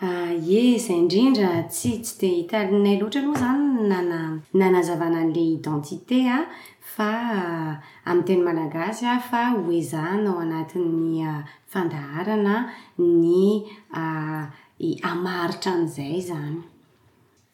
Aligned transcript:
Ah, 0.00 0.28
ye 0.48 0.76
izay 0.76 0.96
indrindra 1.00 1.50
tsy 1.72 1.92
tsy 2.04 2.14
di 2.20 2.28
hitanay 2.42 2.98
loatra 3.00 3.20
aloha 3.22 3.38
izany 3.40 3.88
nana 3.90 4.20
nanazavana 4.58 5.20
an'la 5.24 5.40
identité 5.56 6.18
a 6.28 6.34
ah, 6.40 6.44
fa 6.94 7.08
ah, 7.38 7.72
amin'ny 8.08 8.26
teny 8.28 8.42
malagasy 8.48 9.06
a 9.14 9.16
fa 9.30 9.42
hoezahnao 9.62 10.36
anatin'ny 10.44 11.16
fandaharana 11.72 12.54
ny 13.22 13.36
amaritra 15.12 15.70
an'izay 15.76 16.12
izany 16.22 16.56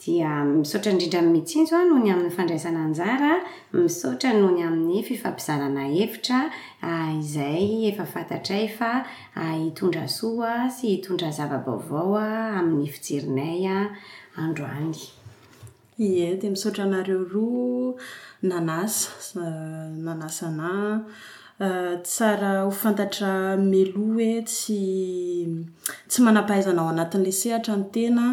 dia 0.02 0.42
misaotra 0.42 0.90
indrindra 0.92 1.22
mitsinjo 1.22 1.76
a 1.78 1.84
noho 1.86 2.00
ny 2.02 2.10
amin'ny 2.14 2.32
fandraisana 2.36 2.80
anjara 2.86 3.30
misaotra 3.72 4.30
noho 4.34 4.50
ny 4.56 4.62
amin'ny 4.68 4.98
fifampizanana 5.08 5.84
hevitra 5.94 6.40
ah, 6.90 7.10
izay 7.20 7.86
efa 7.90 8.02
fantatra 8.14 8.56
y 8.58 8.66
fa 8.78 8.90
ah, 9.38 9.52
hitondra 9.62 10.04
soa 10.16 10.56
sy 10.76 10.86
hitondra 10.96 11.30
zavabaovao 11.38 12.16
a 12.18 12.22
ah, 12.22 12.48
amin'ny 12.60 12.90
fijirinay 12.96 13.62
a 13.70 13.78
androany 14.44 14.96
ia 16.06 16.34
dia 16.40 16.50
misotra 16.56 16.82
nareo 16.94 17.22
roa 17.34 17.94
nanasa 18.42 19.46
nanasana 20.08 20.70
Euh, 21.60 21.98
tsara 22.02 22.62
ho 22.64 22.70
fantatra 22.70 23.56
meloa 23.56 24.16
hoe 24.16 24.42
tsy 24.42 24.80
tsy 26.08 26.22
manampahaizanao 26.24 26.88
anatin'ilay 26.92 27.36
sehatra 27.40 27.74
ny 27.76 27.86
tena 27.94 28.26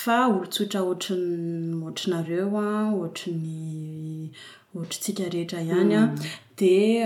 fa 0.00 0.16
olontsotra 0.32 0.80
ohatran 0.88 1.24
moatrinareo 1.80 2.46
an 2.64 2.80
ohatra 2.96 3.30
ny 3.44 3.60
ohatrantsika 4.74 5.24
rehetra 5.34 5.60
ihany 5.66 5.94
a 6.00 6.00
mm. 6.06 6.16
Euh, 6.62 7.04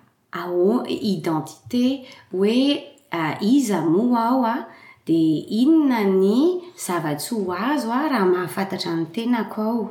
identite 0.89 2.05
hoe 2.33 2.85
ah, 3.13 3.37
iza 3.41 3.81
moa 3.81 4.25
ao 4.29 4.43
a 4.45 4.53
ah. 4.55 4.65
dia 5.07 5.43
inona 5.61 6.01
ny 6.21 6.39
zava-tsy 6.85 7.35
ho 7.47 7.53
azo 7.71 7.91
a 7.99 8.03
raha 8.13 8.27
mahafantatra 8.35 8.93
ny 9.01 9.07
tena 9.15 9.41
ko 9.55 9.63
ao 9.75 9.83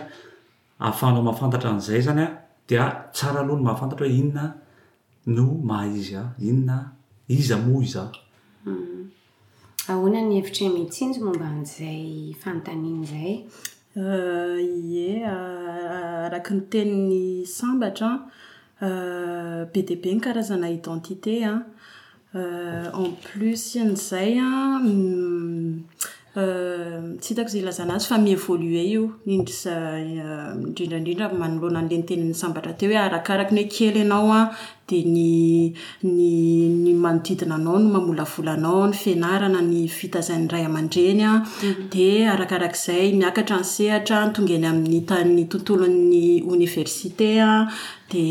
ahafahnao 0.84 1.22
mahafantatra 1.26 1.68
anzay 1.74 2.00
zanya 2.08 2.26
dia 2.68 2.82
tsara 3.12 3.38
alohany 3.42 3.64
mahafantatrahoe 3.66 4.16
inona 4.20 4.44
no 5.26 5.60
maha 5.62 5.86
izya 5.86 6.22
inona 6.38 6.92
izy 7.28 7.54
moi 7.56 7.84
zaaay 7.84 8.20
hmm. 8.64 10.32
eitr 10.36 10.62
mitsiny 10.74 11.18
momba 11.24 11.48
nzayaozay 11.62 13.32
euh, 13.96 14.58
ie 14.62 15.14
euh, 15.24 16.26
arak 16.26 16.50
ny 16.50 16.60
teninny 16.72 17.46
sambatra 17.58 18.12
euh, 18.86 19.64
be 19.72 19.80
diabe 19.82 20.14
ny 20.14 20.20
karazana 20.20 20.70
identité 20.70 21.44
a 21.44 21.54
em 23.00 23.12
plus 23.26 23.76
an'izay 23.82 24.38
a 24.38 24.78
mits 24.84 25.04
hmm, 26.36 27.18
hitako 27.22 27.48
izay 27.50 27.64
laza 27.66 27.84
na 27.84 27.94
azy 27.98 28.06
fa 28.08 28.18
miévolue 28.18 28.80
io 28.92 29.04
indry 29.34 29.52
za 29.62 29.74
indrindraindrindra 30.08 31.26
manoloana 31.40 31.78
an'le 31.82 31.96
ntenin'ny 32.04 32.34
sambatra 32.42 32.72
te 32.78 32.86
hoe 32.86 32.96
arakarakiny 33.00 33.60
hoe 33.66 33.72
kely 33.74 33.96
ianao 34.04 34.28
a 34.38 34.40
d 34.90 35.06
ny 35.06 35.70
n 36.02 36.16
ny 36.82 36.90
manodidina 36.98 37.54
anao 37.54 37.78
no 37.78 37.90
mamolavolanao 37.94 38.88
ny 38.90 38.92
fianarana 38.96 39.62
ny 39.62 39.86
vitazain'ny 39.86 40.50
ray 40.50 40.64
aman-dreny 40.66 41.22
a 41.30 41.34
mhm. 41.46 41.86
di 41.94 42.06
arakarak'izay 42.26 43.12
miakatra 43.22 43.60
ny 43.62 43.64
sehatra 43.70 44.18
tongeny 44.34 44.66
amin'ny 44.70 44.98
itany 45.04 45.46
tontolony 45.52 46.42
oniversite 46.50 47.30
a 47.38 47.68
de 48.10 48.24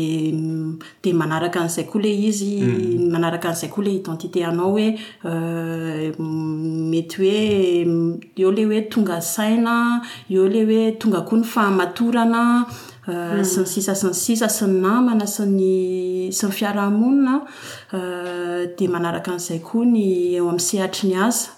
dia 1.02 1.14
manaraka 1.16 1.64
n'izay 1.64 1.86
koa 1.88 2.02
le 2.04 2.12
izy 2.28 2.52
manaraka 3.14 3.48
an'izay 3.50 3.72
koa 3.72 3.84
le 3.86 3.92
mhm. 3.96 4.00
identitéanao 4.04 4.68
hoe 4.74 4.86
euh, 5.24 6.12
mety 6.92 7.16
hoe 7.16 7.36
eo 8.36 8.52
leh 8.52 8.66
hoe 8.70 8.80
tonga 8.92 9.20
saina 9.20 10.04
eo 10.28 10.44
leh 10.48 10.68
oe 10.68 10.82
tonga 11.00 11.22
koa 11.24 11.40
ny 11.40 11.44
fahamatorana 11.44 12.42
Euh, 13.10 13.40
hmm. 13.40 13.44
sy 13.44 13.58
ny 13.64 13.68
sisa 13.68 13.94
sy 13.96 14.06
ny 14.08 14.14
sisa 14.16 14.48
sy 14.52 14.66
ny 14.70 14.76
namana 14.84 15.26
sy 15.26 15.46
ny 15.48 15.70
sy 16.36 16.46
ny 16.46 16.52
fiaraha-monina 16.58 17.34
euh, 17.96 18.60
dia 18.78 18.90
manaraka 18.92 19.32
an'izay 19.34 19.58
koa 19.66 19.86
ny 19.88 20.02
eo 20.38 20.46
amin'ny 20.52 20.62
sehatry 20.66 21.08
ny 21.10 21.16
asa 21.26 21.50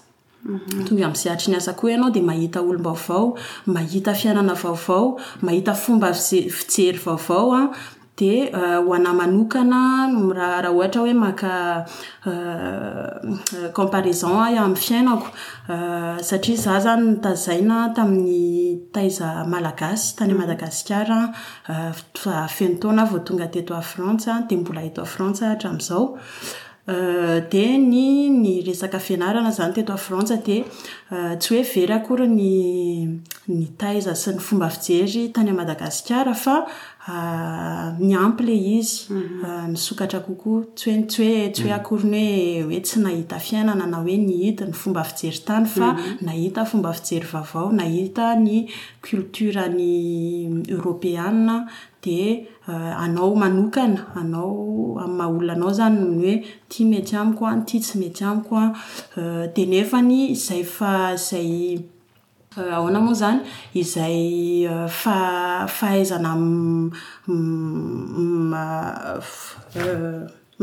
mhm. 0.47 0.85
tonga 0.87 1.05
amin'ny 1.09 1.21
syhatry 1.21 1.51
ny 1.53 1.57
asa 1.61 1.75
koa 1.77 1.91
ianao 1.93 2.13
dia 2.15 2.25
mahita 2.25 2.63
olom-baovao 2.63 3.35
mahita 3.75 4.15
fianana 4.23 4.55
vaovao 4.63 5.19
mahita 5.45 5.75
fomba 5.83 6.09
fijery 6.17 7.03
vaovao 7.05 7.51
a 7.51 7.59
ah. 7.59 7.83
dia 8.19 8.49
euh, 8.53 8.79
ho 8.85 8.93
anay 8.95 9.13
manokana 9.19 9.81
raharaha 10.39 10.73
ohatra 10.77 11.01
hoe 11.01 11.13
maka 11.13 11.85
euh, 12.27 13.69
comparaison 13.73 14.35
a 14.41 14.47
aminny 14.63 14.81
fiainako 14.85 15.27
euh, 15.75 16.17
satria 16.29 16.59
zaho 16.65 16.79
zany 16.85 17.05
tazaina 17.25 17.77
tamin'ny 17.95 18.81
taiza 18.93 19.29
malagasy 19.53 20.15
tany 20.17 20.33
mm. 20.33 20.41
madagasikara 20.43 21.19
fa 22.23 22.37
fenotaona 22.57 23.05
vao 23.11 23.19
tonga 23.29 23.47
teto 23.55 23.73
a 23.75 23.81
frantsa 23.93 24.33
di 24.49 24.57
mbola 24.61 24.83
eto 24.89 25.01
a 25.01 25.05
frantsa 25.15 25.55
htram'izao 25.55 26.05
Euh, 26.89 27.39
di 27.49 27.77
ny 27.79 28.27
ny 28.29 28.61
resaka 28.65 28.99
fianarana 28.99 29.51
zany 29.51 29.71
teto 29.73 29.93
a 29.93 29.97
frantsa 29.97 30.35
dia 30.43 30.65
euh, 31.15 31.37
tsy 31.39 31.55
hoe 31.55 31.63
very 31.63 31.93
akory 31.95 32.27
ny 32.27 33.07
ny 33.47 33.65
taiza 33.79 34.11
sy 34.19 34.33
ny 34.35 34.39
fomba 34.43 34.67
fijery 34.67 35.31
tany 35.31 35.51
amadagasikara 35.55 36.33
fa 36.35 36.57
ny 38.03 38.11
ampy 38.19 38.43
ile 38.43 38.57
izy 38.75 39.15
ny 39.71 39.77
sokatra 39.79 40.19
kokoa 40.27 40.75
tsyoe 40.75 41.05
tsyoe 41.07 41.47
tsy 41.55 41.69
oe 41.69 41.73
akorny 41.77 42.17
oe 42.59 42.63
hoe 42.67 42.81
tsy 42.83 42.99
nahita 43.05 43.39
fiainanana 43.39 44.03
hoe 44.03 44.17
ny 44.25 44.35
hity 44.43 44.67
ny 44.67 44.75
fomba 44.75 45.07
fijery 45.07 45.39
tany 45.47 45.67
fa 45.77 45.93
mhm. 45.95 46.19
nahita 46.27 46.67
fomba 46.67 46.91
fijery 46.91 47.31
vaovao 47.31 47.71
nahita 47.79 48.35
ny 48.35 48.67
cultorany 49.01 50.59
eropeana 50.67 51.59
de 52.05 52.39
euh, 52.69 52.91
anao 53.03 53.35
manokana 53.35 53.97
anao 54.15 54.97
am 55.03 55.11
maha 55.17 55.29
olonanao 55.31 55.71
zany 55.79 55.97
nony 55.99 56.21
hoe 56.21 56.45
tia 56.69 56.85
mety 56.95 57.15
amiko 57.17 57.45
a 57.49 57.53
tya 57.67 57.79
tsy 57.85 57.97
mety 58.01 58.23
amiko 58.29 58.55
a 58.63 58.65
tenefany 59.55 60.19
euh, 60.33 60.39
zay 60.45 60.63
fa 60.75 60.91
zay 61.27 61.51
euh, 62.59 62.75
ahona 62.75 62.99
moa 63.05 63.15
zany 63.21 63.39
izay 63.79 64.19
fa 65.01 65.15
fahaizana 65.77 66.31
m 66.39 66.41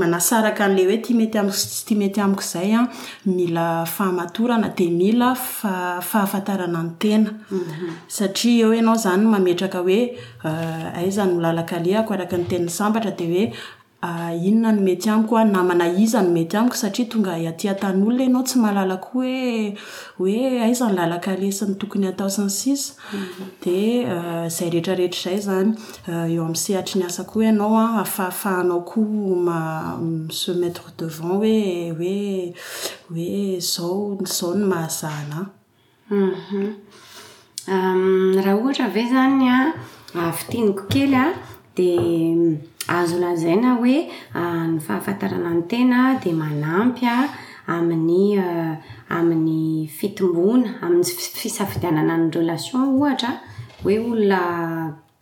manasaraka 0.00 0.64
n'ley 0.70 0.86
hoe 0.90 0.98
tia 1.04 1.16
mety 1.18 1.38
amiko 1.42 1.56
sy 1.62 1.84
tia 1.88 1.98
mety 2.02 2.20
amiko 2.26 2.44
izay 2.46 2.70
an 2.80 2.86
ah, 2.86 3.00
mila 3.38 3.64
fahamatorana 3.94 4.68
dia 4.80 4.94
mila 5.00 5.28
fafahafantarana 5.48 6.82
nytena 6.88 7.30
mhm. 7.58 7.90
satria 8.18 8.64
eo 8.66 8.74
ianao 8.78 8.96
zany 9.04 9.26
mametraka 9.34 9.84
hoe 9.88 10.00
euh, 10.48 10.98
ai 11.00 11.10
zany 11.18 11.36
milalaka 11.38 11.82
leako 11.86 12.14
araka 12.18 12.40
nyteniny 12.42 12.72
sambatra 12.80 13.16
dia 13.20 13.28
hoe 13.34 13.44
Ah, 14.02 14.32
inona 14.32 14.72
no 14.72 14.80
mety 14.80 15.10
amikoa 15.10 15.44
namana 15.44 15.86
iza 15.92 16.22
no 16.22 16.30
mety 16.30 16.56
amiko 16.56 16.74
satria 16.74 17.04
tonga 17.04 17.36
iatyatanyolona 17.36 18.24
ianao 18.24 18.42
tsy 18.48 18.56
mahalalako 18.64 19.18
oe 19.18 19.76
hoe 20.18 20.36
aizany 20.64 20.94
lalaka 20.96 21.36
lesany 21.36 21.74
tokony 21.80 22.06
ataosan 22.08 22.48
sis 22.48 22.96
di 23.62 24.00
ah, 24.08 24.48
izay 24.48 24.70
rehetrarehetra 24.72 25.20
zay 25.22 25.38
zany 25.48 25.68
ah, 26.08 26.24
eo 26.32 26.40
aminy 26.48 26.56
sehatry 26.62 26.96
ny 26.96 27.04
asako 27.12 27.36
ianao 27.44 27.76
a 27.76 27.84
ahafahafahanao 27.92 28.80
ko 28.88 29.00
ma 29.46 29.58
se 30.38 30.52
matre 30.60 30.88
devant 30.96 31.36
hoe 31.36 31.60
oe 31.92 32.20
oe 33.12 33.60
zao 33.60 34.16
zao 34.24 34.56
ny 34.56 34.64
mahazahana 34.72 35.40
mhm. 36.08 36.64
raha 38.44 38.56
ohatra 38.56 38.88
ave 38.88 39.04
zany 39.12 39.44
a 39.56 39.58
avytegniko 40.24 40.84
kelya 40.88 41.24
d 41.76 41.78
azolazaina 42.90 43.70
hoe 43.80 43.96
ah, 44.34 44.66
ny 44.66 44.78
fahafantarana 44.86 45.48
antena 45.56 46.00
di 46.22 46.32
malampya 46.42 47.16
amiy 47.76 48.32
amin'ny 49.08 49.84
eh, 49.84 49.88
fitomboana 49.98 50.70
aminy 50.82 51.04
fisafidianana 51.42 52.16
ny 52.22 52.30
relation 52.38 52.84
ohatra 52.96 53.30
hoe 53.82 53.96
olona 54.10 54.40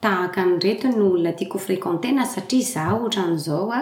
tahaka 0.05 0.43
nyreti 0.53 0.87
olona 0.95 1.33
tiako 1.39 1.59
freqantena 1.59 2.25
satria 2.35 2.67
za 2.73 2.85
ohtra 2.99 3.27
nzao 3.35 3.67
a 3.73 3.81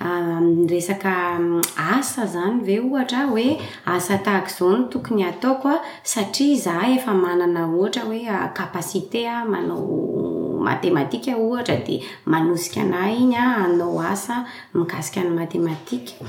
ah, 0.00 0.40
esaka 0.80 1.14
mm, 1.38 1.62
asa 1.94 2.26
zany 2.34 2.58
ve 2.66 2.80
ohatra 2.80 3.20
oe 3.34 3.58
asa 3.86 4.18
tahak 4.18 4.50
izao 4.50 4.72
no 4.76 4.88
tokony 4.92 5.22
ataokoa 5.30 5.78
satria 6.02 6.56
za 6.66 6.76
efa 6.96 7.14
manana 7.14 7.66
ohatra 7.66 8.02
oeapaitea 8.10 9.38
ah, 9.40 9.44
manao 9.44 10.34
matematika 10.58 11.38
ohatra 11.38 11.78
dia 11.86 12.02
manosikanay 12.26 13.14
inya 13.16 13.56
anao 13.64 14.00
asa 14.02 14.46
mikasika 14.74 15.22
ny 15.24 15.30
matematika 15.32 16.26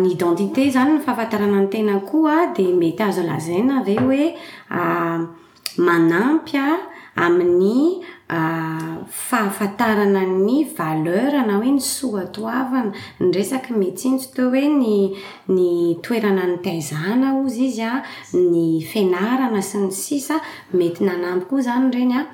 ny 0.00 0.06
identite 0.12 0.64
izany 0.66 0.96
ny 0.98 1.02
fahafantarana 1.04 1.60
n 1.62 1.68
tena 1.70 2.00
koa 2.00 2.50
dia 2.56 2.72
mety 2.74 3.02
azo 3.04 3.22
lazaynareo 3.22 4.00
hoe 4.00 4.24
manampy 5.86 6.56
a 6.58 6.68
amin'ny 7.24 8.02
fahafantarana 9.10 10.22
ny 10.26 10.64
valer 10.76 11.32
na 11.46 11.54
hoe 11.58 11.70
ny 11.76 11.80
soatoavana 11.80 12.92
ny 13.20 13.30
resaka 13.36 13.70
mitsintsy 13.74 14.32
toa 14.34 14.48
hoe 14.48 14.68
nny 14.68 16.00
toerana 16.02 16.44
ny 16.50 16.56
tazana 16.66 17.28
ozy 17.40 17.66
izy 17.68 17.82
a 17.82 17.94
ny 18.34 18.80
finarana 18.80 19.62
sy 19.62 19.78
ny 19.84 19.90
sisa 19.90 20.40
mety 20.72 21.04
nanampyko 21.04 21.58
izany 21.62 21.90
reny 21.96 22.14
a 22.16 22.28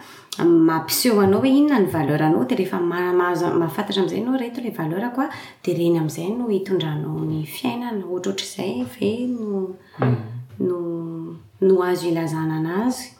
mampiseo 0.45 1.21
anao 1.21 1.41
hoe 1.43 1.51
inona 1.61 1.79
ny 1.81 1.89
valeranao 1.95 2.45
dia 2.49 2.59
rehefa 2.59 2.79
azmahafantatra 2.81 4.03
amizay 4.03 4.23
anao 4.23 4.39
reto 4.45 4.61
ila 4.61 4.71
valera 4.79 5.11
koa 5.17 5.29
dia 5.65 5.75
reny 5.81 5.99
amn'izay 6.01 6.31
no 6.39 6.49
hitondranoo 6.55 7.21
ny 7.31 7.45
fiainana 7.57 8.05
ohatra 8.07 8.33
ohtraizay 8.33 8.85
ve 8.95 9.13
non 9.27 9.75
hmm. 9.99 11.33
no 11.61 11.83
azo 11.85 12.09
ilazana 12.09 12.57
an'azy 12.63 13.20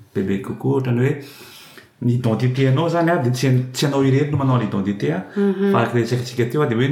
bebe 0.13 0.37
kokoa 0.41 0.79
htrany 0.79 0.99
hoe 0.99 1.17
ny 2.01 2.17
dentité 2.23 2.67
anao 2.67 2.89
zany 2.89 3.09
a 3.11 3.17
de 3.23 3.31
tsy 3.31 3.47
anao 3.85 4.01
irery 4.03 4.31
no 4.31 4.37
manao 4.37 4.57
ly 4.57 4.67
dentité 4.71 5.13
mhm. 5.37 5.71
farakesakitsika 5.71 6.45
tyo 6.49 6.65
do 6.69 6.79
eo 6.81 6.87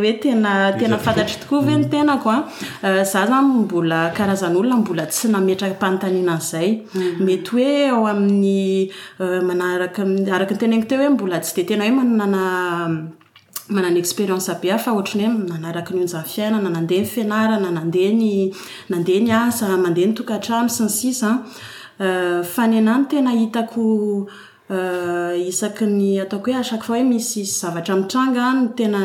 hoe 0.00 0.12
tena 0.24 0.52
tena 0.80 0.96
ifantatry 1.02 1.36
tokoa 1.42 1.60
ve 1.66 1.72
no 1.72 1.78
mm-hmm. 1.78 1.90
tenako 1.94 2.28
a 2.36 2.38
euh, 2.86 3.02
zaho 3.12 3.26
zany 3.32 3.52
mbola 3.62 4.00
karazan'olona 4.18 4.76
mbola 4.82 5.04
tsy 5.12 5.24
nametraka 5.34 5.74
mpanotaninanizay 5.78 6.68
mety 7.26 7.50
hoe 7.52 7.68
ao 7.94 8.02
amin'ny 8.12 8.90
euh, 9.22 9.38
manaraka 9.48 10.02
araky 10.36 10.54
nytenengo 10.54 10.88
teo 10.88 10.98
hoe 11.02 11.10
mbola 11.16 11.38
tsy 11.44 11.52
di 11.56 11.64
tena 11.68 11.84
hoe 11.86 11.94
manana 12.00 12.42
manany 13.70 13.98
experiense 13.98 14.52
be 14.60 14.68
ahfa 14.70 14.90
ohatrany 14.92 15.24
hoe 15.26 15.44
manarak 15.52 15.90
ny 15.90 16.02
onjahfiainana 16.04 16.70
nandeha 16.76 17.04
ny 17.04 17.08
fianarana 17.12 17.70
nandeany 17.72 18.52
nandeha 18.90 19.20
ny 19.24 19.30
asa 19.32 19.68
mandeha 19.84 20.08
nytokatraamo 20.10 20.68
sy 20.70 20.82
ny 20.84 20.90
sisa 20.90 21.30
an 21.30 21.42
euh, 22.06 22.42
fa 22.44 22.66
nana 22.66 22.98
no 22.98 23.04
tena 23.08 23.30
hitako 23.32 24.26
euh, 24.70 25.48
isaky 25.48 25.86
ny 25.88 26.20
ataoko 26.26 26.50
hoe 26.52 26.60
asako 26.60 26.84
fa 26.90 26.96
oe 26.98 27.02
misy 27.08 27.42
s 27.46 27.60
zavatra 27.62 27.96
mitrangaa 27.96 28.52
ny 28.60 28.68
tena 28.76 29.00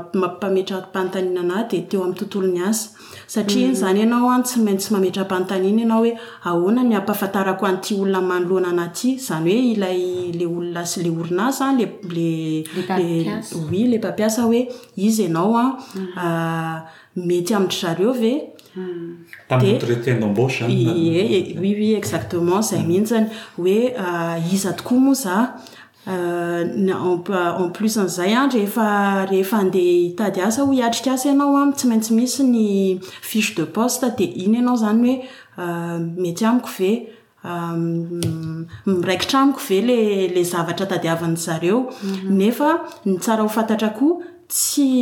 a-mammpametrak 0.00 0.84
mpanotaninana 0.90 1.62
dia 1.70 1.82
teo 1.88 2.04
amin'ny 2.04 2.18
tontolo 2.20 2.46
ny 2.52 2.60
asa 2.68 2.90
satria 3.26 3.56
iny 3.62 3.66
mm. 3.66 3.72
izany 3.76 3.98
ianao 4.00 4.30
an 4.30 4.42
tsy 4.42 4.60
maintsy 4.60 4.92
mametra 4.92 5.22
a-panntanina 5.22 5.82
ianao 5.82 5.98
hoe 6.04 6.18
ahoana 6.44 6.82
ny 6.84 6.94
ampahafantarako 6.96 7.66
an'ity 7.66 7.94
olona 7.94 8.20
manoloana 8.20 8.68
anaty 8.72 9.10
izany 9.16 9.50
hoe 9.50 9.70
ilay 9.72 10.00
lay 10.38 10.46
olona 10.48 10.84
sy 10.86 11.02
le 11.02 11.10
orina 11.20 11.46
azy 11.50 11.62
a 11.64 11.70
le 11.76 11.86
lel 12.12 13.42
houi 13.52 13.84
le 13.90 13.98
mpampiasa 13.98 14.44
hoe 14.48 14.60
izy 14.96 15.22
ianao 15.28 15.56
an 15.58 15.72
mm. 15.94 16.08
ah, 16.16 16.82
mety 17.16 17.54
amintry 17.54 17.80
zareo 17.80 18.12
ve 18.12 18.32
mm. 18.76 19.12
aditatbo 19.48 20.50
ie 20.68 21.22
oi 21.22 21.58
oi 21.58 21.94
exactement 21.96 22.60
izay 22.64 22.82
mihinjany 22.86 23.26
hoe 23.56 23.94
ah, 23.98 24.38
iza 24.52 24.72
tokoa 24.72 24.98
moa 24.98 25.14
za 25.14 25.54
Euh, 26.06 26.64
en 26.92 27.70
plus 27.72 27.96
anizay 27.96 28.34
andry 28.36 28.58
ehefa 28.66 29.24
rehefa 29.30 29.56
andeha 29.62 30.10
htady 30.12 30.40
asa 30.46 30.62
ho 30.66 30.72
iatrika 30.72 31.12
asa 31.14 31.28
ianao 31.30 31.56
amiy 31.56 31.74
tsy 31.78 31.86
maintsy 31.88 32.12
misy 32.12 32.40
ny 32.44 32.66
fishe 33.28 33.54
de 33.58 33.64
poste 33.76 34.04
dia 34.18 34.28
iny 34.44 34.56
ianao 34.58 34.76
zany 34.82 35.02
hoe 35.04 35.16
euh, 35.58 35.98
mety 36.22 36.44
amiko 36.50 36.68
ve 36.78 36.90
euh, 37.44 37.76
miraikitra 39.00 39.38
amiko 39.40 39.60
ve 39.68 39.78
le 39.88 39.98
la 40.34 40.42
zavatra 40.50 40.86
tadiavany 40.90 41.36
zareo 41.46 41.80
mhm. 42.02 42.36
nefa 42.38 42.68
ny 43.06 43.16
tsara 43.22 43.42
ho 43.42 43.48
fantatra 43.48 43.88
koa 43.98 44.14
tsy 44.52 44.92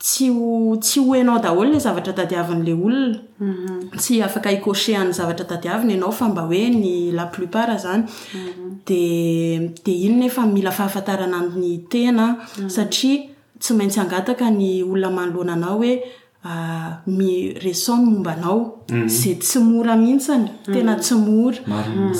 tsy 0.00 0.28
ho 0.32 0.76
tsy 0.80 1.00
ho 1.00 1.12
anao 1.14 1.38
daholo 1.42 1.70
la 1.72 1.78
zavatra 1.78 2.14
tadiaviny 2.14 2.64
la 2.66 2.74
olona 2.74 3.18
mhm. 3.38 3.90
tsy 3.98 4.22
afaka 4.22 4.52
ikoche 4.52 4.94
any 4.96 5.12
zavatra 5.12 5.44
tadiaviny 5.44 5.90
ianao 5.94 6.10
fa 6.12 6.28
mba 6.28 6.42
hoe 6.42 6.70
ny 6.80 7.12
la 7.12 7.26
plupart 7.26 7.78
zany 7.80 8.04
mhm. 8.34 8.80
de 8.86 9.72
di 9.84 9.92
ino 10.06 10.16
nefa 10.20 10.46
mila 10.46 10.70
fahafantarana 10.70 11.36
amny 11.38 11.84
tena 11.90 12.36
mhm. 12.58 12.68
satria 12.70 13.20
tsy 13.60 13.72
maintsy 13.74 14.00
angataka 14.00 14.50
ny 14.50 14.82
olona 14.82 15.10
manolona 15.10 15.52
anao 15.52 15.76
hoe 15.78 16.02
ah, 16.44 16.90
mireson 17.06 17.98
miombanao 18.06 18.80
zay 19.06 19.34
tsy 19.38 19.58
mora 19.58 19.96
mihitsany 19.96 20.46
tena 20.72 20.96
tsy 20.96 21.14
mora 21.14 21.58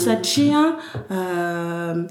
satriaa 0.05 0.67
euh, 1.11 2.05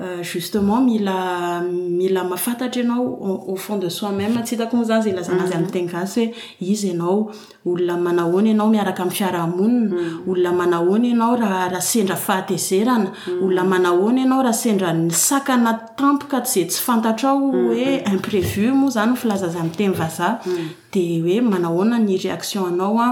Euh, 0.00 0.24
justement 0.24 0.80
mila 0.82 1.60
mila 1.62 2.24
mahafantatra 2.24 2.82
anao 2.82 3.52
a 3.54 3.56
fond 3.56 3.78
de 3.78 3.88
soimeme 3.88 4.40
tsy 4.44 4.54
hitako 4.56 4.76
moa 4.76 4.84
zany 4.88 5.02
zay 5.04 5.12
laza 5.14 5.32
naizay 5.34 5.54
mhm. 5.54 5.64
amitenigasy 5.64 6.24
hoe 6.26 6.34
izy 6.72 6.88
ianao 6.90 7.30
olona 7.64 7.96
manahoany 7.96 8.48
ianao 8.50 8.68
miaraka 8.70 9.02
am'y 9.04 9.12
fiarahamonina 9.12 9.88
mhm. 9.88 10.30
olona 10.30 10.52
manahoany 10.52 11.12
anao 11.12 11.34
ahraha 11.34 11.80
sendra 11.80 12.16
fahatezerana 12.16 13.12
mhm. 13.12 13.44
olona 13.44 13.64
manahoany 13.64 14.20
anao 14.22 14.42
raha 14.42 14.52
sendra 14.52 14.92
nisakana 14.92 15.72
tampoka 15.96 16.40
tsze 16.40 16.64
tsy 16.66 16.80
fantatra 16.86 17.32
o 17.34 17.52
oe 17.70 18.02
imprévu 18.12 18.74
moa 18.74 18.90
zany 18.90 19.14
filaza 19.16 19.48
zay 19.48 19.60
amiteny 19.60 19.92
vazaha 19.94 20.40
di 20.92 21.20
hoe 21.20 21.40
manahoana 21.40 21.98
nyréaction 22.00 22.66
anao 22.66 22.98
a 22.98 23.08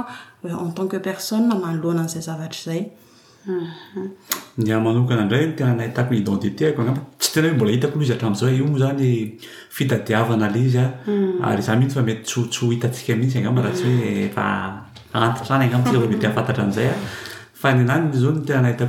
en 0.49 0.73
tant 0.75 0.89
que 0.91 0.99
personne 0.99 1.47
manoloanan'zay 1.62 2.23
zavatra 2.27 2.61
zay 2.65 2.91
nya 4.63 4.79
manokana 4.81 5.23
indray 5.27 5.47
ny 5.51 5.57
tena 5.59 5.75
nahitako 5.75 6.15
nyden 6.15 6.39
di 6.43 6.51
teako 6.55 6.83
agnamba 6.87 7.01
tsy 7.19 7.31
tena 7.35 7.49
hoe 7.49 7.55
mbola 7.57 7.71
hitako 7.73 7.95
loha 7.97 8.05
izy 8.05 8.13
atramzao 8.15 8.49
iomoa 8.51 8.79
zany 8.79 9.39
fitadiavanaliaaryzaomihitsy 9.77 11.95
hmm. 11.97 11.97
fa 11.97 12.03
mety 12.07 12.23
tsts 12.25 12.63
hitatsika 12.71 13.17
mihitsy 13.17 13.39
agnamaaayey 13.39 14.31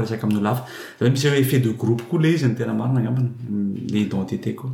eyol 1.00 1.12
misy 1.13 1.27
oefe 1.29 1.60
de 1.65 1.69
groupe 1.81 2.03
o 2.13 2.17
le 2.19 2.29
izynytenaanal 2.34 3.07
mm, 3.07 3.75
identité 4.03 4.55
o 4.63 4.69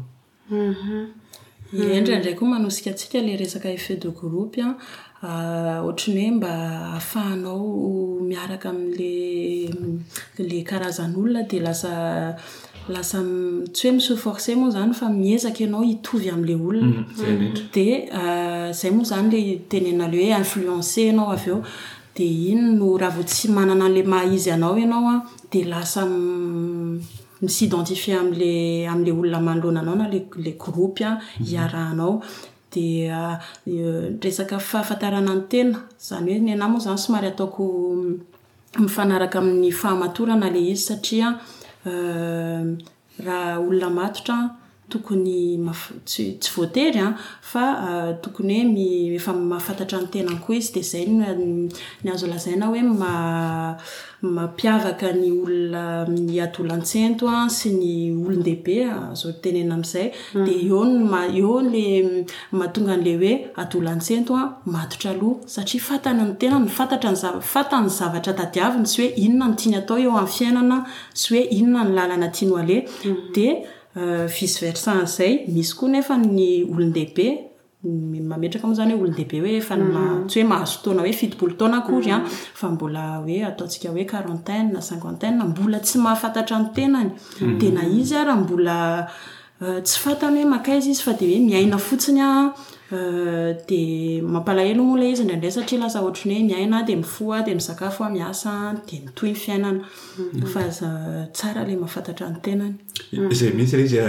iendra 1.74 2.14
hmm. 2.14 2.22
indraiky 2.22 2.44
oa 2.44 2.50
manosika 2.50 2.92
tsika 2.94 3.20
la 3.24 3.36
resaka 3.40 3.70
efe 3.70 3.96
de 3.96 4.10
groupe 4.12 4.62
a 4.62 4.72
ah, 5.22 5.30
ah, 5.30 5.84
ohtrany 5.88 6.20
hoe 6.26 6.32
mba 6.32 6.50
ahafahanao 6.98 7.66
miaraka 8.30 8.70
amle 8.76 9.14
le 10.50 10.60
karazan'olona 10.70 11.42
dia 11.50 11.62
lasa 11.68 11.92
lasa 12.90 13.18
tsy 13.74 13.88
hoe 13.88 13.96
misefforce 13.96 14.56
moa 14.56 14.72
zany 14.76 14.94
fa 14.94 15.08
miezaka 15.22 15.64
anao 15.68 15.84
hitovy 15.92 16.28
amla 16.36 16.56
olona 16.68 17.00
di 17.18 17.26
hmm, 17.26 18.76
zay 18.82 18.92
ah, 18.92 18.94
moa 18.96 19.04
zany 19.12 19.28
le 19.34 19.40
tenenaleoe 19.70 20.38
influence 20.42 21.02
anao 21.14 21.30
av 21.36 21.48
eo 21.52 21.60
di 22.16 22.26
ino 22.52 22.68
no 22.80 22.88
raha 23.02 23.16
vo 23.18 23.24
tsy 23.32 23.46
manana 23.58 23.86
la 23.96 24.02
mahizy 24.14 24.50
anao 24.58 24.76
ianaoa 24.82 25.16
di 25.52 25.60
lasa 25.72 26.02
misy 27.42 27.66
identifie 27.66 28.16
amla 28.18 28.52
amn'ilay 28.94 29.18
olona 29.20 29.40
manoloana 29.42 29.82
anao 29.82 29.96
na 29.96 30.08
lalay 30.12 30.56
groupy 30.60 31.04
a 31.04 31.12
mhm. 31.12 31.46
hiarahanao 31.48 32.22
di 32.72 33.06
ah, 33.10 33.40
resaka 34.24 34.60
fahafantarana 34.60 35.34
ny 35.36 35.44
tena 35.50 35.78
izany 36.02 36.30
hoe 36.34 36.42
ny 36.46 36.52
ana 36.54 36.68
moa 36.68 36.82
izany 36.82 36.98
somary 37.06 37.28
ataoko 37.34 37.64
mm, 37.96 38.16
mifanaraka 38.84 39.40
amin'ny 39.40 39.72
fahamatorana 39.82 40.52
lay 40.54 40.68
izy 40.72 40.84
satria 40.92 41.28
euh, 41.92 42.66
raha 43.26 43.60
olona 43.66 43.90
matotra 43.98 44.38
tokony 44.92 45.58
tsy 46.06 46.38
voatery 46.56 47.00
an 47.00 47.14
fa 47.42 47.64
euh, 47.88 48.14
tokony 48.22 48.58
hoe 48.66 49.14
efa 49.16 49.34
mahafantatra 49.34 50.02
ny 50.04 50.08
tenany 50.14 50.40
koa 50.46 50.56
izy 50.58 50.74
dia 50.74 50.84
zay 50.84 51.08
nyazo 52.04 52.28
lazaina 52.28 52.66
hoe 52.68 52.82
-mampiavaka 54.22 55.10
ny 55.22 55.32
olona 55.46 56.08
y 56.36 56.40
adlantsento 56.44 57.28
an 57.30 57.50
sy 57.50 57.70
ny 57.74 58.22
olondehibe 58.28 58.78
zao 59.14 59.32
tenena 59.42 59.76
amzay 59.76 60.12
mm. 60.36 60.46
di 60.46 60.52
eeo 60.68 60.86
nle 61.62 61.86
mahatonga 62.52 62.98
n'le 62.98 63.14
hoe 63.18 63.32
adolantsento 63.56 64.36
an 64.36 64.50
matotra 64.66 65.12
aloha 65.12 65.48
satria 65.48 65.82
fatana 65.90 66.24
ny 66.26 66.34
tena 66.40 66.60
nyfantatra 66.60 67.12
nfata 67.12 67.82
ny 67.82 67.88
zavatra 67.90 68.34
dadiaviny 68.34 68.86
sy 68.86 69.02
oe 69.02 69.08
inona 69.26 69.48
no 69.48 69.56
tiany 69.56 69.78
atao 69.78 69.98
eo 70.00 70.18
ami 70.18 70.28
fiainana 70.36 70.86
sy 71.14 71.34
oe 71.38 71.42
inona 71.58 71.84
ny 71.84 71.90
lalana 71.96 72.28
tiany 72.36 72.56
ale 72.62 72.78
mm. 73.06 73.18
visy 73.96 74.64
euh, 74.64 74.68
versan 74.70 75.06
zay 75.06 75.42
misy 75.52 75.74
koa 75.76 75.90
nefa 75.92 76.16
ny 76.18 76.64
olondehibe 76.64 77.26
mametraka 78.28 78.68
moa 78.68 78.76
zany 78.78 78.94
hoe 78.94 79.02
olondehibe 79.04 79.40
hoe 79.44 79.58
efa 79.58 79.76
ny 79.76 79.84
ma 79.92 80.00
mm. 80.04 80.22
tsy 80.32 80.40
hoe 80.42 80.48
mahazo 80.50 80.80
taona 80.86 81.02
hoe 81.04 81.12
fidiboli 81.12 81.58
tona 81.60 81.82
kory 81.84 82.12
an 82.16 82.22
mm. 82.24 82.30
fa 82.60 82.70
mbola 82.72 83.04
hoe 83.24 83.40
ataontsika 83.44 83.90
hoe 83.92 84.06
quarantainee 84.14 84.82
cinquantainee 84.88 85.48
mbola 85.52 85.80
tsy 85.84 85.98
mahafantatra 86.00 86.60
ny 86.62 86.70
tenany 86.76 87.12
mm. 87.42 87.58
tena 87.60 87.84
izy 88.00 88.16
a 88.16 88.22
ah, 88.22 88.26
raha 88.30 88.42
mbola 88.42 88.78
euh, 89.62 89.82
tsy 89.84 90.00
fatany 90.00 90.40
hoe 90.44 90.50
makaizy 90.54 90.92
izy 90.92 91.04
fa 91.04 91.14
dia 91.14 91.36
hoe 91.38 91.44
miaina 91.48 91.78
fotsiny 91.78 92.22
a 92.22 92.30
ah. 92.32 92.46
d 92.92 94.20
amaheoa 94.20 95.06
iz 95.08 95.22
draidrayhozay 95.24 96.72
mihitsy 103.56 103.96
e 103.96 104.04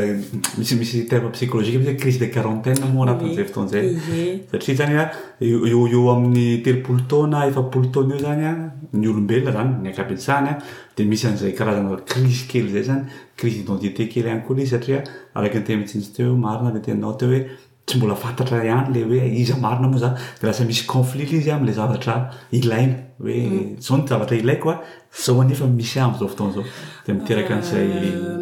izymisy 0.60 0.98
euh, 1.02 1.08
terme 1.08 1.30
psycolozique 1.30 1.84
za 1.84 1.94
crize 1.96 2.18
de 2.18 2.28
quarantane 2.34 2.84
moza 2.92 3.14
otozayaria 3.14 5.04
aeo 5.42 6.10
amin'ny 6.16 6.62
telopolotaona 6.64 7.46
efapolotona 7.50 8.14
io 8.16 8.20
zanya 8.26 8.52
ny 8.92 9.06
olombelona 9.08 9.52
zany 9.60 9.70
niakapesahnya 9.84 10.58
de 10.96 11.04
misy 11.04 11.26
anzay 11.26 11.52
karazana 11.54 11.96
crize 12.04 12.46
kely 12.50 12.68
zay 12.72 12.82
zany 12.82 13.04
crise 13.36 13.58
identité 13.64 14.08
kely 14.12 14.26
any 14.28 14.40
kola 14.46 14.60
izy 14.62 14.70
satria 14.76 15.04
arak 15.36 15.54
nytena 15.54 15.78
mihitsinsy 15.78 16.12
teo 16.16 16.36
marina 16.36 16.72
le 16.74 16.80
tenanao 16.82 17.14
teooe 17.20 17.40
tsy 17.86 17.98
mbola 17.98 18.14
fantatra 18.16 18.62
ihany 18.64 18.92
le 18.94 19.02
hoe 19.08 19.22
iza 19.42 19.56
marina 19.64 19.88
moa 19.90 20.02
zan 20.04 20.14
de 20.40 20.46
lasa 20.46 20.64
misy 20.68 20.84
conflit 20.92 21.32
l 21.32 21.38
izy 21.40 21.50
amla 21.54 21.72
zavatra 21.78 22.14
ilaina 22.58 22.96
hoe 23.18 23.38
mm. 23.48 23.80
zao 23.86 23.96
ny 23.98 24.06
zavatra 24.12 24.36
ilaiko 24.38 24.70
a 24.70 24.76
zao 25.24 25.40
anefa 25.42 25.66
misy 25.80 25.98
amizao 26.04 26.28
fotaonazao 26.34 26.64
de 27.06 27.12
miteraka 27.16 27.56
n'izay 27.58 27.88
euh, 27.98 28.38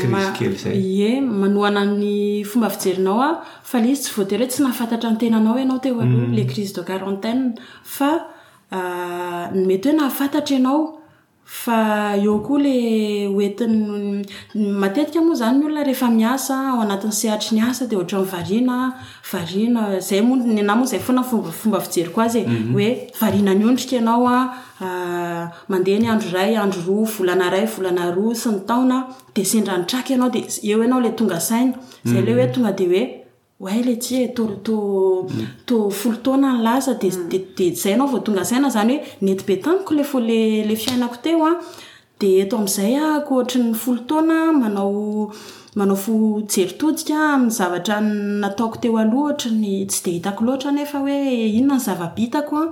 criz 0.00 0.28
kely 0.38 0.56
zay 0.64 0.76
e 1.08 1.12
manoananny 1.42 2.44
fomba 2.50 2.70
fijerinao 2.74 3.18
a 3.28 3.30
fa 3.70 3.80
le 3.82 3.88
izy 3.94 4.02
tsy 4.06 4.16
voatera 4.18 4.42
hoe 4.44 4.50
tsy 4.52 4.62
nahafantatra 4.66 5.08
antenanao 5.14 5.56
ianao 5.62 5.78
teo 5.86 6.00
a 6.02 6.04
mm. 6.04 6.34
le 6.36 6.44
crise 6.52 6.76
de 6.76 6.84
carantane 6.84 7.54
fa 7.96 8.10
ny 8.20 9.62
euh, 9.62 9.66
mety 9.72 9.90
hoe 9.92 9.98
nahafantatra 10.02 10.56
ianao 10.60 10.97
fa 11.48 12.12
eo 12.24 12.36
koa 12.46 12.58
le 12.60 12.74
oentin'ny 13.32 14.66
matetika 14.80 15.20
moa 15.24 15.34
zany 15.40 15.58
nyolona 15.62 15.84
rehefa 15.86 16.10
miasa 16.12 16.76
o 16.76 16.80
anatin'ny 16.84 17.14
syatry 17.14 17.56
ny 17.56 17.62
asa 17.70 17.86
dia 17.86 17.98
ohatra 17.98 18.20
ain 18.20 18.28
varina 18.28 18.92
varina 19.32 20.00
zay 20.00 20.20
mo 20.20 20.36
nna 20.36 20.74
moa 20.76 20.86
zay 20.86 21.00
foananfomba 21.00 21.80
fijeryko 21.80 22.20
azye 22.20 22.44
mhm. 22.44 22.74
oe 22.76 23.08
varina 23.20 23.54
nyondrika 23.54 23.96
ianaoa 23.96 25.64
mandeha 25.68 25.98
ny 26.00 26.08
andro 26.10 26.30
ray 26.36 26.52
andro 26.56 26.82
roa 26.86 27.08
volana 27.18 27.50
ray 27.50 27.64
volana 27.64 28.10
roa 28.12 28.34
sy 28.34 28.52
ny 28.52 28.60
taona 28.68 29.06
dea 29.34 29.44
sendranotraky 29.44 30.12
ianao 30.12 30.28
di 30.30 30.44
eoanao 30.62 31.00
la 31.00 31.10
tonga 31.16 31.40
sainaaye 31.40 33.17
Mm. 33.58 33.58
hoay 33.66 33.82
le 33.82 33.96
ti 33.98 34.24
a 34.24 34.28
taoloto 34.34 35.26
to 35.66 35.90
folo 35.90 36.16
taona 36.22 36.52
ny 36.52 36.62
lasa 36.62 36.94
di 36.94 37.08
di 37.56 37.74
zay 37.74 37.92
ianao 37.92 38.06
vao 38.08 38.20
tonga 38.22 38.40
nyzaina 38.40 38.68
izany 38.68 38.96
hoe 38.96 39.06
nenti 39.22 39.44
be 39.46 39.56
taniko 39.62 39.94
ile 39.94 40.04
fo 40.04 40.18
le 40.20 40.62
ilay 40.62 40.76
fiainako 40.78 41.16
teo 41.22 41.42
an 41.46 41.56
dia 42.20 42.44
eto 42.44 42.54
amin'izay 42.56 42.94
a 42.96 43.04
ah, 43.06 43.20
ko 43.26 43.34
ohatra 43.42 43.58
nyny 43.60 43.74
folo 43.82 44.00
taona 44.08 44.34
ah, 44.42 44.52
manao 44.62 45.30
manao 45.78 45.96
fo 46.04 46.12
jery 46.52 46.74
todika 46.80 47.14
ah, 47.18 47.34
amin'ny 47.36 47.54
zavatra 47.58 47.96
nataoko 48.42 48.76
teo 48.82 48.94
aloha 49.02 49.26
otra 49.32 49.50
ny 49.60 49.74
tsy 49.90 50.00
dea 50.04 50.14
hitako 50.16 50.40
loatra 50.46 50.70
nefa 50.76 50.98
hoe 51.02 51.18
inona 51.60 51.76
ny 51.78 51.84
zavabhitako 51.86 52.54
a 52.62 52.64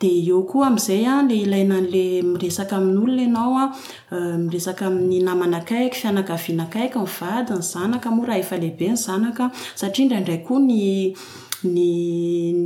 dia 0.00 0.10
eeo 0.10 0.42
koa 0.50 0.66
amin'izay 0.68 1.04
an 1.12 1.24
ah, 1.24 1.28
lay 1.30 1.40
ilaina 1.46 1.76
an'lay 1.82 2.06
miresaka 2.32 2.74
amin'olona 2.80 3.22
ianao 3.24 3.52
a 3.60 3.64
ah, 3.64 3.70
euh, 4.16 4.36
miresaka 4.44 4.86
amin'ny 4.90 5.18
namanakaiky 5.28 5.98
fianagavianakaiky 6.02 6.98
mivady 6.98 7.56
ny 7.56 7.64
zanaka 7.76 8.08
moa 8.18 8.28
raha 8.30 8.42
efa 8.44 8.56
lehibe 8.64 8.88
ny 8.96 9.00
zanaka 9.06 9.44
satria 9.80 10.04
indraindraiky 10.06 10.46
koa 10.48 10.60
ny 10.68 10.78
ny 11.74 11.86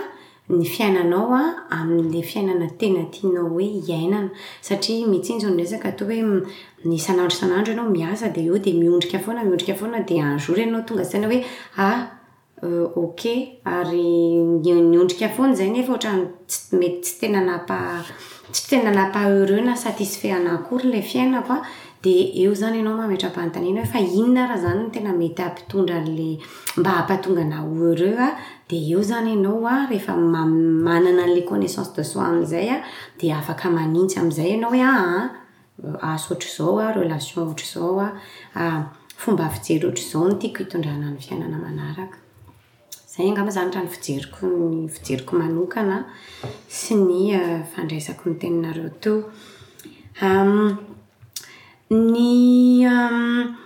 ny 0.53 0.65
fiainanao 0.65 1.29
a 1.35 1.69
ami'lay 1.83 2.23
fiainana 2.23 2.69
tena 2.79 3.05
tianao 3.13 3.49
hoe 3.51 3.65
iainana 3.67 4.31
satria 4.63 5.07
mitsin 5.07 5.39
zao 5.41 5.51
nyresaka 5.51 5.89
atao 5.93 6.09
hoe 6.09 6.45
ny 6.85 6.97
sanandro 7.07 7.37
san'andro 7.41 7.73
ianao 7.75 7.91
miasa 7.97 8.29
dia 8.35 8.47
eo 8.49 8.59
di 8.59 8.73
miondrika 8.73 9.19
foana 9.19 9.43
miondrika 9.45 9.75
foana 9.81 10.01
dia 10.09 10.25
anjour 10.25 10.57
ianao 10.59 10.83
tonga 10.87 11.05
zzana 11.05 11.27
hoe 11.29 11.45
ah 11.77 12.09
eh, 12.63 12.85
oke 12.97 13.35
ary 13.63 14.41
niondrika 14.93 15.27
foana 15.37 15.55
zay 15.55 15.69
nefa 15.71 15.93
ohatrany 15.93 16.23
mety 16.79 17.01
tsy 17.03 17.19
tenanapa 17.21 18.03
tsy 18.53 18.63
tena 18.71 18.91
naampa-ere 18.91 19.61
na 19.61 19.75
satisferana 19.77 20.53
akory 20.55 20.89
ilay 20.89 21.03
fiaina 21.03 21.43
fa 21.43 21.61
de 22.03 22.33
eo 22.43 22.53
zany 22.55 22.77
ianao 22.79 22.97
mametrapantanina 22.97 23.81
he 23.85 23.93
fa 23.93 23.99
inona 24.01 24.47
raha 24.49 24.61
zany 24.65 24.79
no 24.83 24.89
tena 24.95 25.13
mety 25.13 25.43
ampitondranla 25.43 26.39
mba 26.81 26.91
ampatonganaorea 27.03 28.27
di 28.69 28.79
eo 28.93 29.03
zany 29.03 29.31
ianaoa 29.35 29.87
rehefa 29.91 30.17
manana 30.87 31.27
la 31.27 31.43
onnaissanse 31.55 31.93
de 31.97 32.05
soi 32.05 32.25
amizaya 32.25 32.77
di 33.19 33.33
afaka 33.33 33.67
manintsy 33.77 34.19
amzay 34.21 34.49
ianao 34.51 34.71
hoe 34.71 34.83
aa 34.85 34.89
ah, 35.17 35.29
azo 36.13 36.27
ah, 36.29 36.33
otrzaoa 36.37 36.85
relationotrzao 37.01 37.93
afomba 38.55 39.49
fijery 39.55 39.87
otrzao 39.89 40.25
no 40.29 40.35
tiako 40.41 40.59
hitondrana 40.59 41.07
ny 41.11 41.19
fiainanamanarakzay 41.27 43.27
angazan 43.35 43.73
ranojerikoaoana 43.77 45.97
sy 46.79 46.95
ny 46.95 47.23
eh, 47.35 47.49
fandraisako 47.73 48.25
nteninareo 48.31 48.89
to 49.03 49.13
ny 51.91 52.85
um, 52.87 53.57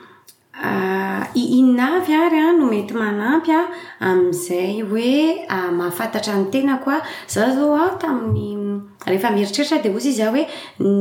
ah, 0.55 1.27
inavy 1.35 2.13
ary 2.13 2.39
a 2.39 2.43
ah, 2.51 2.53
no 2.55 2.67
mety 2.71 2.95
manampya 2.95 3.61
ah, 4.01 4.15
amiizay 4.15 4.81
hoe 4.87 5.47
mahafantatra 5.75 6.39
n 6.39 6.47
tena 6.55 6.79
koa 6.79 7.03
zaho 7.27 7.75
zao 7.75 7.75
a 7.75 7.99
tamin'ny 7.99 9.03
rehefa 9.11 9.33
mieritreritra 9.35 9.79
a 9.83 9.83
dia 9.83 9.91
ozy 9.93 10.11
izy 10.15 10.23
za 10.23 10.31
hoe 10.31 10.45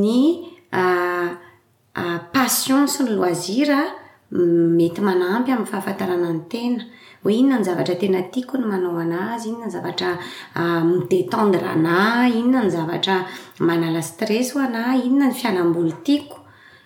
ny 0.01 0.21
pasiansy 2.33 2.97
ny 3.05 3.11
loizira 3.13 3.81
a 3.89 4.37
mety 4.77 5.01
manampy 5.05 5.51
aminny 5.53 5.69
fahafantarana 5.69 6.27
antena 6.33 6.81
hoe 7.23 7.35
inona 7.37 7.59
ny 7.61 7.65
zavatra 7.69 7.95
tena 8.01 8.23
tiakony 8.33 8.65
manao 8.71 8.97
an'azy 9.03 9.45
inona 9.51 9.67
ny 9.69 9.73
zavatra 9.77 10.11
midetendra 10.97 11.71
na 11.85 12.25
inona 12.39 12.63
ny 12.65 12.69
zavatra 12.77 13.15
manala 13.67 14.01
stress 14.09 14.47
ho 14.53 14.57
ana 14.67 14.81
inona 15.05 15.27
ny 15.29 15.33
fianambolo 15.39 15.91
tiako 16.07 16.40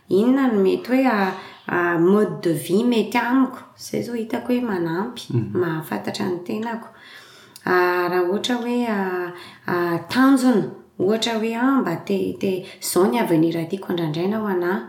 inona 0.09 0.47
no 0.47 0.61
mety 0.63 0.83
hoe 0.87 1.03
ah, 1.05 1.33
ah, 1.67 1.97
mode 1.99 2.35
de 2.41 2.53
vie 2.53 2.83
mety 2.83 3.17
amiko 3.17 3.59
izay 3.77 4.01
zao 4.03 4.15
hitako 4.15 4.47
hoe 4.53 4.61
manampy 4.61 5.21
mhm. 5.33 5.59
mahafantatra 5.61 6.25
ny 6.25 6.37
tenako 6.47 6.87
ah, 7.65 8.05
raha 8.11 8.23
ohatra 8.33 8.55
hoe 8.63 8.77
tanjona 10.11 10.65
ohatra 11.03 11.33
hoe 11.41 11.51
a 11.63 11.65
mba 11.81 11.93
te 12.07 12.17
te 12.41 12.51
zao 12.89 13.03
ny 13.11 13.17
avenira 13.23 13.59
atyako 13.65 13.87
andraindraina 13.91 14.37
ho 14.41 14.47
anahy 14.55 14.81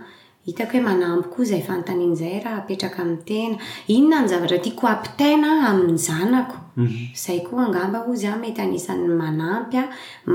hitako 0.46 0.72
hoe 0.72 0.80
manampy 0.82 1.28
koa 1.28 1.44
izay 1.44 1.62
fantanina 1.68 2.14
zay 2.16 2.40
raha 2.44 2.60
petraka 2.68 3.02
amitena 3.02 3.56
inona 3.88 4.22
ny 4.22 4.28
zavatra 4.32 4.58
tiako 4.64 4.86
ampitena 4.88 5.48
aminy 5.70 5.98
zanako 6.06 6.56
mhm. 6.76 7.06
zay 7.14 7.40
koa 7.40 7.64
angambao 7.66 8.14
zy 8.14 8.26
a 8.32 8.36
mety 8.42 8.60
anisan'ny 8.62 9.08
manampya 9.22 9.84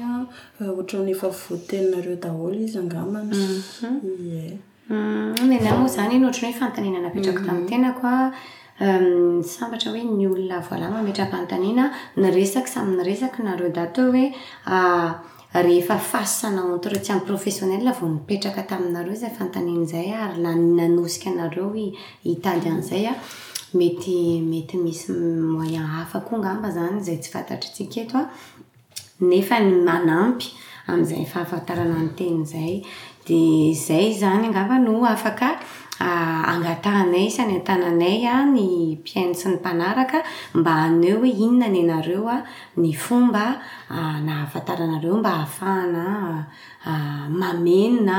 ah. 0.60 0.68
ohatrnefa 0.68 1.28
voditeninareo 1.32 2.16
daholo 2.16 2.54
izy 2.60 2.78
angambanyia 2.78 3.46
manamoa 4.90 5.72
mhm. 5.80 5.82
mm, 5.82 5.88
zany 5.88 6.14
iy 6.16 6.24
ohatrny 6.24 6.52
hoe 6.52 6.58
fantanena 6.60 6.98
anapetrako 6.98 7.42
tamtenakoa 7.46 8.32
Ehm, 8.78 9.42
sambatra 9.42 9.90
oe 9.90 10.02
ny 10.04 10.26
olonalamametra 10.28 11.26
fantanina 11.32 11.90
nresaky 12.16 12.68
samynyresaky 12.68 13.42
nare 13.42 13.70
dat 13.72 13.96
erehefafassanantre 15.56 16.96
ah, 16.96 17.00
tsy 17.00 17.12
ainy 17.14 17.24
profesionel 17.24 17.84
va 17.86 18.06
mipetraka 18.06 18.62
taminareo 18.68 19.14
zay 19.16 19.30
fantaninzay 19.38 20.10
ary 20.12 20.40
la 20.42 20.54
nanosika 20.54 21.30
nareo 21.30 21.72
italianzayametymety 22.24 24.76
misy 24.82 25.12
moyen 25.14 25.86
hafaongamba 25.96 26.70
zanyzay 26.70 27.16
tsyfaatkeonefa 27.20 29.60
ny 29.64 29.82
manampy 29.88 30.46
amzay 30.86 31.24
fahafatarananten 31.24 32.44
zay 32.44 32.82
de 33.28 33.72
zay 33.72 34.12
zany 34.20 34.46
angaba 34.48 34.78
no 34.78 35.06
afaka 35.06 35.60
Ah, 35.98 36.52
angatanay 36.52 37.24
sany 37.32 37.56
an-tananay 37.56 38.20
a 38.28 38.28
ah, 38.28 38.44
ny 38.44 39.00
mpiainasy 39.00 39.48
ny 39.48 39.56
mpanaraka 39.56 40.18
mba 40.52 40.72
aneo 40.92 41.16
hoe 41.24 41.32
inonany 41.44 41.80
anareo 41.88 42.28
a 42.28 42.36
ah, 42.36 42.40
ny 42.76 42.92
fomba 42.92 43.44
nahafantaranareo 44.26 45.16
mba 45.20 45.30
hahafahana 45.40 46.04
mamenna 47.32 48.18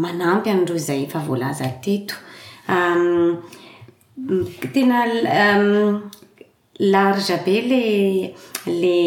manampy 0.00 0.48
andro 0.56 0.76
izay 0.80 1.04
efa 1.04 1.18
volaza 1.20 1.68
teto 1.84 2.14
tena 4.72 4.98
lariza 6.80 7.36
be 7.44 7.56
l 7.68 7.72
la 8.80 9.04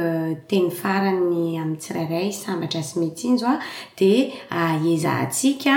teny 0.51 0.71
farany 0.71 1.59
amin 1.59 1.79
tsirairay 1.79 2.31
sambatra 2.35 2.83
sy 2.87 3.03
mety 3.03 3.25
inzy 3.33 3.47
a 3.47 3.55
dia 3.99 4.83
eza 4.95 5.15
tsika 5.31 5.77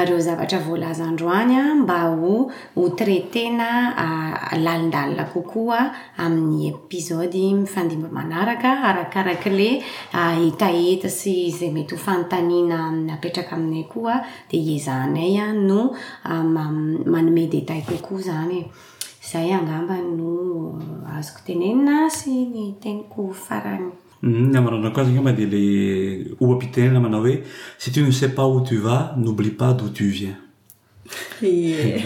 areo 0.00 0.18
zavatra 0.26 0.58
voalazaandroany 0.66 1.52
a 1.58 1.62
mba 1.74 1.98
ho 2.20 2.32
ho 2.76 2.84
traitena 2.98 3.68
lalindalna 4.64 5.24
kokoaa 5.34 5.84
amin'ny 6.24 6.58
epizody 6.70 7.42
mifandimba 7.62 8.08
manaraka 8.18 8.70
arakaraka 8.88 9.48
le 9.58 9.70
itaeta 10.48 11.08
sy 11.18 11.32
izay 11.50 11.70
mety 11.76 11.94
ho 11.96 12.02
fanotaniana 12.06 12.76
am 12.88 12.96
apetraka 13.16 13.52
aminay 13.58 13.86
koa 13.92 14.14
dia 14.50 14.62
hiezahanay 14.66 15.32
a 15.44 15.46
no 15.68 15.80
manome 17.14 17.44
detay 17.54 17.80
kokoa 17.88 18.20
zany 18.28 18.56
e. 18.62 18.62
izay 19.26 19.48
angamba 19.58 19.96
no 20.18 20.32
azoko 21.16 21.40
tenenina 21.46 21.96
sy 22.18 22.32
ny 22.52 22.64
teniko 22.82 23.22
faragny 23.46 23.92
Mhm, 24.24 24.44
nyamanadrakoa 24.52 25.04
zany 25.04 25.20
mba 25.20 25.32
dia 25.38 25.46
la 25.54 25.62
oampitenenna 26.44 27.00
mana 27.04 27.18
hoe 27.24 27.34
sy 27.80 27.88
toa 27.94 28.04
nosais 28.06 28.32
pas 28.36 28.48
o 28.56 28.60
tova 28.68 28.96
nyoblie 29.22 29.50
pas 29.60 29.72
d 29.78 29.82
o 29.84 29.88
tuvien 29.96 30.36
ye 31.42 32.02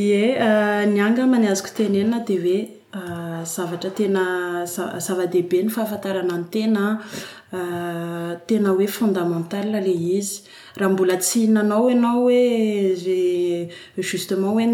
ye 0.00 0.22
euh, 0.46 0.82
nianga 0.94 1.24
many 1.32 1.46
hazoko 1.50 1.70
tenenna 1.78 2.18
dia 2.28 2.38
oe 2.48 2.58
euh, 2.98 3.40
zavatra 3.54 3.90
tena 3.98 4.22
zava-dehibe 5.06 5.58
ny 5.64 5.70
fahafantarana 5.74 6.34
nytena 6.42 6.84
euh, 7.58 8.30
tena 8.48 8.68
hoe 8.74 8.86
fondamental 8.98 9.66
la 9.74 9.80
izy 10.18 10.32
raha 10.78 10.90
mbola 10.94 11.16
tsy 11.22 11.38
hihinanao 11.40 11.84
anao 11.92 12.20
oea 12.24 13.68
justement 14.10 14.52
oe 14.56 14.64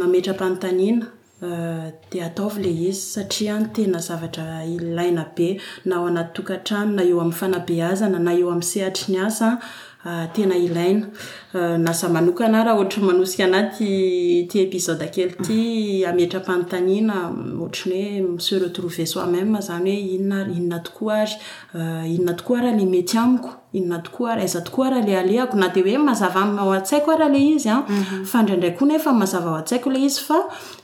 mametra 0.00 0.32
am-panontaniana 0.32 1.06
Euh, 1.42 1.88
de 2.12 2.20
ataovy 2.22 2.60
la 2.62 2.68
izy 2.68 2.92
satria 2.92 3.54
ntena 3.60 3.98
zavatra 4.00 4.64
ilaina 4.66 5.24
be 5.36 5.56
nao 5.84 6.06
anaty 6.06 6.34
tokantrano 6.34 6.92
na 6.92 7.02
eo 7.02 7.20
amin 7.20 7.32
fanabeazana 7.32 8.18
na 8.20 8.32
eo 8.34 8.50
amiy 8.52 8.62
sehatriny 8.68 9.18
asa 9.26 9.58
euh, 10.04 10.26
tena 10.34 10.56
ilaina 10.56 11.06
euh, 11.54 11.78
na 11.78 11.92
za 11.92 12.08
manokana 12.12 12.60
raha 12.64 12.76
oatra 12.82 13.02
manosika 13.02 13.44
anaty 13.48 13.86
ti 14.50 14.60
epizode 14.66 15.06
kely 15.14 15.32
ty 15.46 15.56
ametra-pantanina 16.12 17.16
otrany 17.64 18.20
hoe 18.20 18.28
mse 18.36 18.58
retrouvé 18.58 19.06
soimem 19.06 19.56
zany 19.68 19.90
hoe 19.92 20.10
inonainona 20.18 20.78
tokoa 20.84 21.14
ary 21.22 21.34
inona 22.16 22.34
tokoa 22.36 22.58
araha 22.58 22.76
le 22.76 22.86
mety 22.86 23.16
amiko 23.18 23.59
inona 23.72 23.98
tokoa 23.98 24.34
ra 24.34 24.42
aiza 24.42 24.60
tokoa 24.60 24.90
raha 24.90 25.02
le 25.06 25.16
aleako 25.18 25.56
na 25.56 25.68
dia 25.68 25.82
hoe 25.84 25.98
mazava 25.98 26.40
aminy 26.42 26.60
ao 26.60 26.70
an-tsaiko 26.72 27.10
arah 27.14 27.28
ila 27.28 27.38
izy 27.38 27.68
an 27.70 27.76
ah? 27.78 27.84
mhm. 27.90 28.24
fa 28.26 28.38
indraindray 28.42 28.72
koa 28.78 28.88
nyfa 28.88 29.12
mazava 29.12 29.50
ao 29.50 29.56
antsaiko 29.62 29.90
la 29.92 29.98
izy 29.98 30.20
fa 30.26 30.38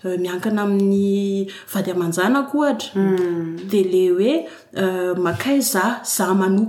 eh, 0.06 0.16
miankana 0.22 0.62
amin'ny 0.66 1.50
vady 1.72 1.90
aman-janakoohatra 1.90 3.02
mm. 3.02 3.68
dia 3.70 3.84
le 3.92 4.02
hoe 4.14 4.32
Euh, 4.78 5.14
maayzaainmoa 5.16 6.48
mhm. 6.50 6.66